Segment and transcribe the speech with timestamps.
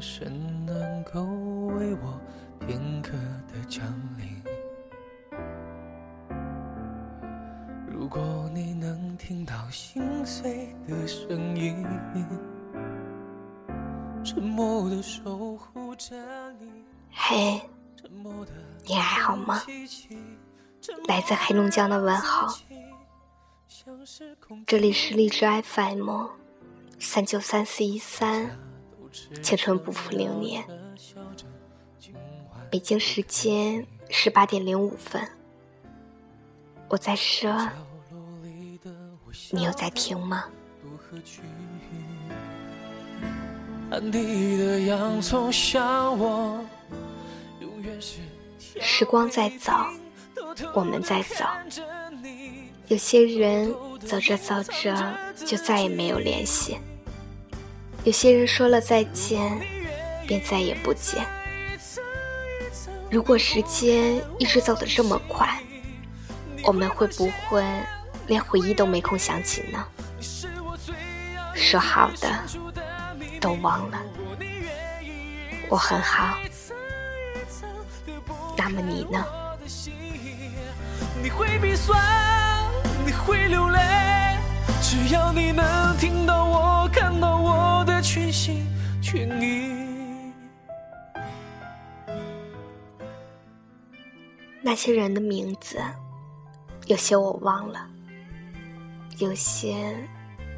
[0.00, 0.26] 谁
[0.64, 1.20] 能够
[1.76, 2.18] 为我
[2.58, 3.12] 片刻
[3.52, 3.84] 的降
[4.16, 4.42] 临？
[7.86, 11.86] 如果你能听到心碎的声音，
[14.24, 16.16] 沉默的守护着
[16.52, 16.84] 你。
[17.10, 17.60] 嘿，
[18.86, 19.62] 你还好吗？
[21.06, 22.48] 来自黑龙江的问候。
[24.66, 26.28] 这里是荔枝 FM
[26.98, 28.58] 三九三四一三，
[29.42, 30.64] 青春不负流年。
[32.70, 35.20] 北京时间十八点零五分，
[36.88, 37.68] 我在说，
[39.50, 40.44] 你有在听吗？
[48.80, 49.72] 时光在走，
[50.74, 51.44] 我们在走。
[52.86, 56.78] 有些人走着走着就再也没有联系，
[58.04, 59.60] 有些人说了再见，
[60.26, 61.22] 便再也不见。
[63.10, 65.60] 如果时间一直走得这么快，
[66.64, 67.62] 我们会不会
[68.26, 69.84] 连回忆都没空想起呢？
[71.54, 72.42] 说好的
[73.40, 74.00] 都忘了，
[75.68, 76.38] 我很好，
[78.56, 79.22] 那么你呢？
[81.22, 81.58] 你会
[83.48, 83.78] 流泪，
[84.80, 86.99] 只要你能听到我、看到我
[94.70, 95.82] 那些人的名字，
[96.86, 97.90] 有些我忘了，
[99.18, 99.92] 有些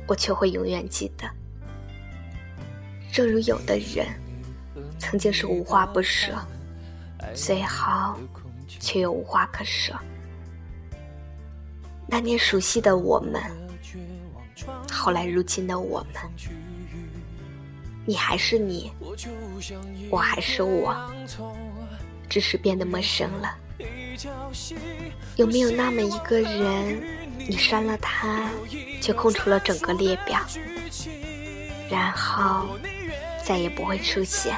[0.07, 1.27] 我却会永远记得。
[3.11, 4.07] 正如有的人，
[4.99, 6.35] 曾经是无话不说，
[7.33, 8.15] 最后
[8.69, 9.99] 却又无话可说。
[12.07, 13.43] 那年熟悉的我们，
[14.91, 16.23] 后来如今的我们，
[18.05, 18.93] 你还是你，
[20.11, 20.95] 我还是我，
[22.29, 23.57] 只是变得陌生了。
[25.37, 27.03] 有没有那么一个人，
[27.39, 28.51] 你删了他，
[29.01, 30.41] 却空出了整个列表，
[31.91, 32.79] 然后
[33.45, 34.57] 再也不会出现？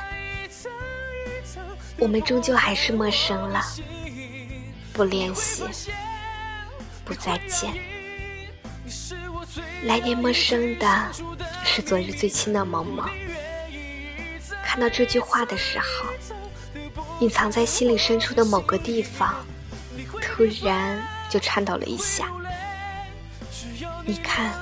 [1.98, 3.62] 我们终究还是陌生了，
[4.92, 5.64] 不联系。
[7.06, 7.70] 不再见。
[9.82, 11.12] 来年陌生的
[11.62, 13.04] 是昨日最亲的某某。
[14.64, 16.06] 看到这句话的时候，
[17.20, 19.44] 隐藏在心里深处的某个地方，
[20.34, 21.00] 突然
[21.30, 22.28] 就颤抖了一下。
[24.04, 24.52] 你看，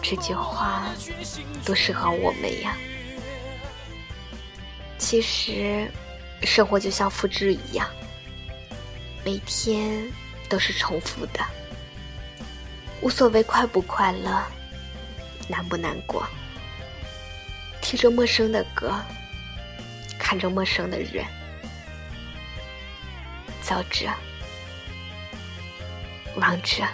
[0.00, 0.86] 这句话
[1.62, 2.74] 多适合我们呀。
[4.96, 5.86] 其实，
[6.42, 7.86] 生活就像复制一样，
[9.22, 10.10] 每天。
[10.48, 11.40] 都是重复的，
[13.00, 14.40] 无所谓快不快乐，
[15.48, 16.24] 难不难过。
[17.82, 18.94] 听着陌生的歌，
[20.20, 21.24] 看着陌生的人，
[23.60, 24.08] 走着，
[26.36, 26.84] 望着。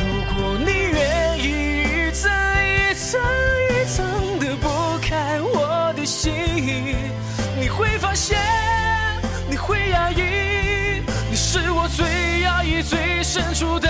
[0.00, 0.04] 如
[0.34, 2.30] 果你愿意一层
[2.64, 3.20] 一层
[3.70, 6.32] 一层的剥开我的心，
[7.58, 8.38] 你会发现。
[9.48, 13.85] 你会压抑，你是我最压抑、最深处的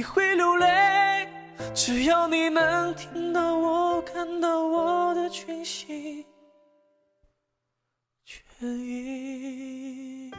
[0.00, 1.28] 你会流泪。
[1.74, 6.24] 只要你能听到我、看到我的全心
[8.24, 10.29] 全意。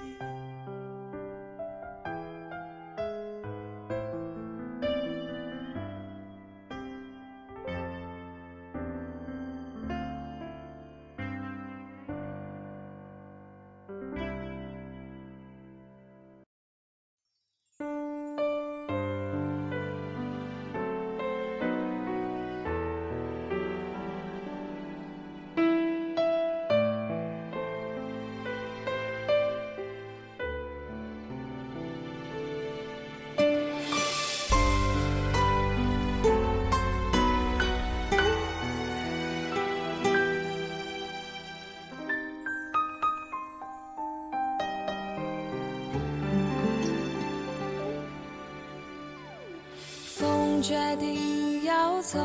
[50.61, 52.19] 决定要走，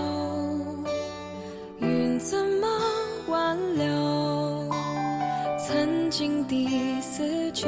[1.79, 2.69] 云怎么
[3.29, 4.71] 挽留？
[5.59, 7.67] 曾经的死纠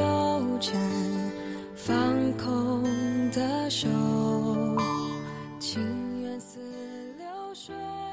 [0.61, 0.79] 缠，
[1.75, 1.97] 放
[2.37, 2.83] 空
[3.31, 3.89] 的手，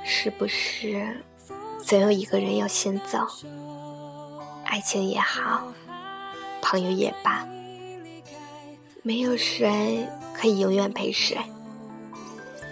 [0.06, 1.22] 是不是
[1.84, 3.20] 总有一个人要先走？
[4.64, 5.68] 爱情也好，
[6.62, 7.46] 朋友也罢，
[9.04, 11.38] 没有谁可以永远陪谁。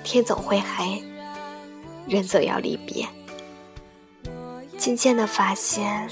[0.04, 1.02] 天总会黑，
[2.08, 3.08] 人总要离别。
[4.78, 6.10] 渐渐的发现，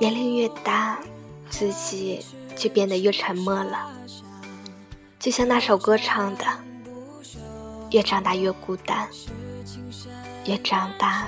[0.00, 0.98] 年龄越大，
[1.50, 2.24] 自己
[2.56, 3.90] 就变得越沉默了。
[5.18, 6.44] 就像那首歌唱的
[7.92, 9.08] ：“越长大越孤单，
[10.46, 11.26] 越长大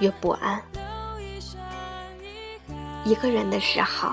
[0.00, 0.60] 越不安。”
[3.04, 4.10] 一个人的时候，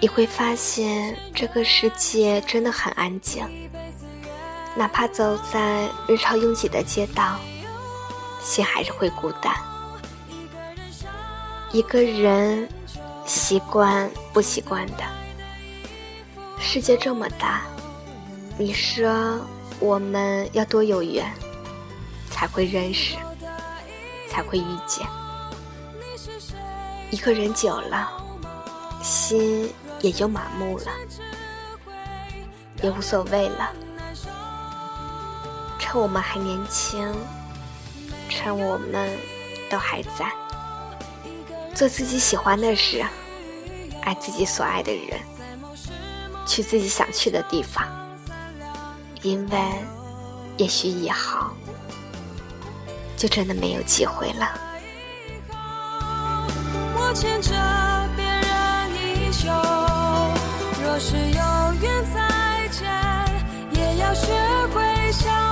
[0.00, 3.44] 你会发现这个世界真的很安静。
[4.74, 7.38] 哪怕走在人潮拥挤的街道，
[8.40, 9.54] 心还是会孤单。
[11.72, 12.68] 一个人
[13.26, 15.04] 习惯不习惯的。
[16.58, 17.62] 世界这么大，
[18.56, 19.40] 你说
[19.78, 21.30] 我们要多有缘，
[22.30, 23.16] 才会认识，
[24.30, 25.06] 才会遇见。
[27.10, 28.10] 一个人久了，
[29.02, 29.70] 心
[30.00, 30.86] 也就麻木了，
[32.82, 33.70] 也无所谓了。
[35.92, 37.14] 趁我们还年轻，
[38.30, 39.10] 趁我们
[39.68, 40.32] 都还在，
[41.74, 43.04] 做自己喜欢的事，
[44.00, 45.20] 爱自己所爱的人。
[46.46, 47.86] 去自己想去的地方，
[49.20, 49.58] 因为
[50.56, 51.46] 也许以后
[53.14, 54.48] 就真的没有机会了。
[56.96, 57.50] 我牵着
[58.16, 59.50] 别人衣袖，
[60.82, 62.90] 若是有缘再见，
[63.72, 64.32] 也要学
[64.74, 65.51] 会笑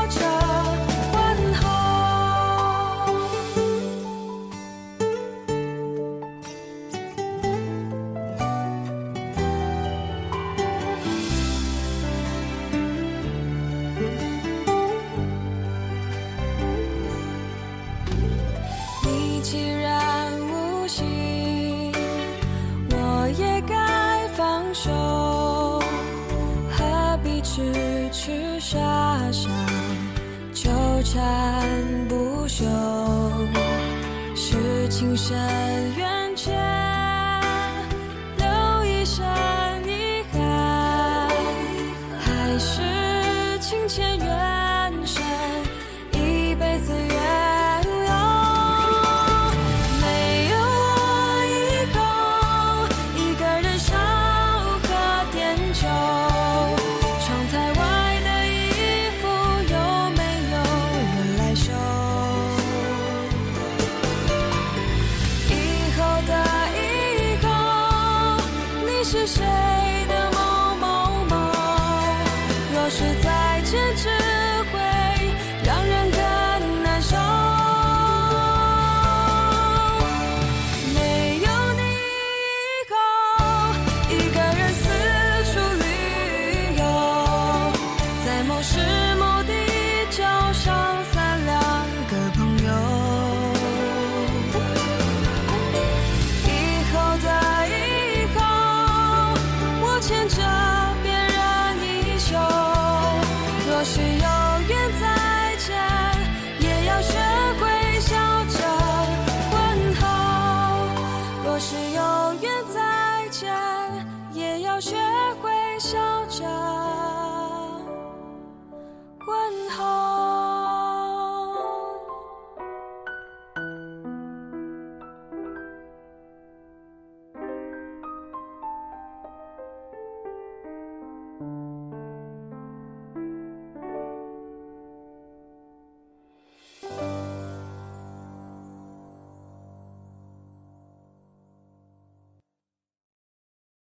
[19.50, 21.92] 既然无心
[22.88, 25.82] 我也该放手
[26.70, 28.78] 何必痴痴傻
[29.32, 29.50] 傻
[30.52, 30.70] 纠
[31.02, 31.68] 缠
[32.08, 32.64] 不休
[34.36, 35.36] 是情深
[35.96, 36.09] 缘
[72.90, 74.08] 是再见，只